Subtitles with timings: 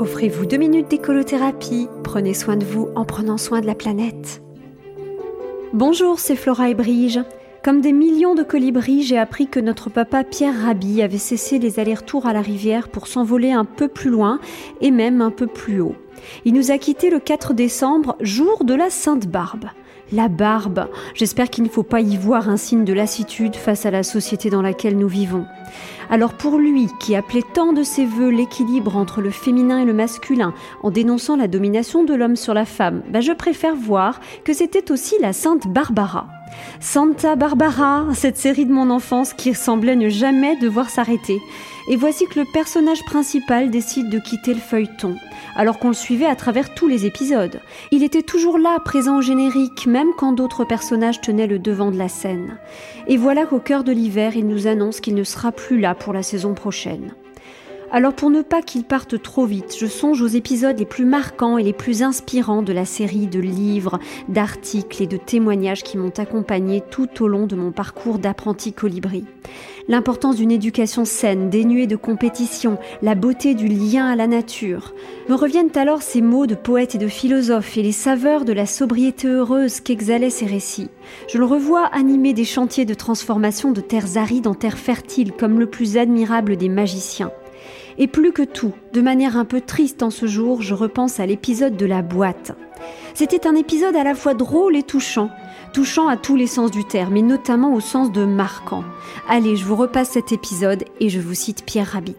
[0.00, 1.88] Offrez-vous deux minutes d'écolothérapie.
[2.02, 4.42] Prenez soin de vous en prenant soin de la planète.
[5.72, 7.20] Bonjour, c'est Flora et Brige.
[7.62, 11.78] Comme des millions de colibris, j'ai appris que notre papa Pierre Rabhi avait cessé les
[11.78, 14.40] allers-retours à la rivière pour s'envoler un peu plus loin
[14.80, 15.94] et même un peu plus haut.
[16.44, 19.66] Il nous a quittés le 4 décembre, jour de la Sainte Barbe.
[20.12, 23.90] La barbe, j'espère qu'il ne faut pas y voir un signe de lassitude face à
[23.90, 25.46] la société dans laquelle nous vivons.
[26.10, 29.94] Alors pour lui, qui appelait tant de ses voeux l'équilibre entre le féminin et le
[29.94, 34.52] masculin, en dénonçant la domination de l'homme sur la femme, bah, je préfère voir que
[34.52, 36.28] c'était aussi la sainte Barbara.
[36.80, 41.40] Santa Barbara, cette série de mon enfance qui semblait ne jamais devoir s'arrêter.
[41.88, 45.16] Et voici que le personnage principal décide de quitter le feuilleton,
[45.54, 47.60] alors qu'on le suivait à travers tous les épisodes.
[47.90, 51.98] Il était toujours là, présent au générique, même quand d'autres personnages tenaient le devant de
[51.98, 52.58] la scène.
[53.06, 56.12] Et voilà qu'au cœur de l'hiver, il nous annonce qu'il ne sera plus là pour
[56.12, 57.12] la saison prochaine.
[57.96, 61.58] Alors pour ne pas qu'il parte trop vite, je songe aux épisodes les plus marquants
[61.58, 66.12] et les plus inspirants de la série de livres, d'articles et de témoignages qui m'ont
[66.18, 69.26] accompagné tout au long de mon parcours d'apprenti colibri.
[69.86, 74.92] L'importance d'une éducation saine, dénuée de compétition, la beauté du lien à la nature.
[75.28, 78.66] Me reviennent alors ces mots de poètes et de philosophes et les saveurs de la
[78.66, 80.90] sobriété heureuse qu'exhalaient ces récits.
[81.28, 85.60] Je le revois animer des chantiers de transformation de terres arides en terres fertiles comme
[85.60, 87.30] le plus admirable des magiciens.
[87.98, 91.26] Et plus que tout, de manière un peu triste en ce jour, je repense à
[91.26, 92.52] l'épisode de la boîte.
[93.14, 95.30] C'était un épisode à la fois drôle et touchant,
[95.72, 98.84] touchant à tous les sens du terme, mais notamment au sens de marquant.
[99.28, 102.16] Allez, je vous repasse cet épisode et je vous cite Pierre Rabhi.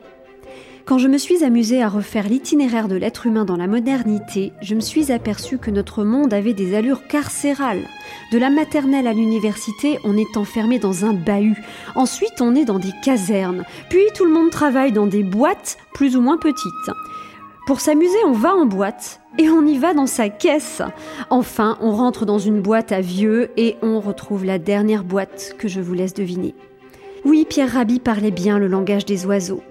[0.85, 4.75] Quand je me suis amusée à refaire l'itinéraire de l'être humain dans la modernité, je
[4.75, 7.87] me suis aperçue que notre monde avait des allures carcérales.
[8.31, 11.59] De la maternelle à l'université, on est enfermé dans un bahut.
[11.95, 13.63] Ensuite, on est dans des casernes.
[13.89, 16.91] Puis tout le monde travaille dans des boîtes plus ou moins petites.
[17.65, 20.83] Pour s'amuser, on va en boîte et on y va dans sa caisse.
[21.31, 25.67] Enfin, on rentre dans une boîte à vieux et on retrouve la dernière boîte que
[25.67, 26.53] je vous laisse deviner.
[27.23, 29.63] Oui, Pierre Rabhi parlait bien le langage des oiseaux.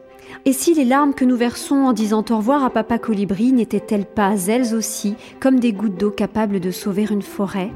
[0.45, 4.07] Et si les larmes que nous versons en disant au revoir à Papa Colibri n'étaient-elles
[4.07, 7.71] pas elles aussi comme des gouttes d'eau capables de sauver une forêt?